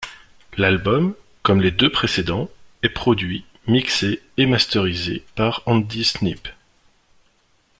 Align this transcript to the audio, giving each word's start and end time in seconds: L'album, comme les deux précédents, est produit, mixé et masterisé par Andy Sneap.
L'album, 0.57 1.13
comme 1.43 1.61
les 1.61 1.69
deux 1.69 1.91
précédents, 1.91 2.49
est 2.81 2.89
produit, 2.89 3.45
mixé 3.67 4.19
et 4.37 4.47
masterisé 4.47 5.23
par 5.35 5.61
Andy 5.67 6.03
Sneap. 6.03 6.47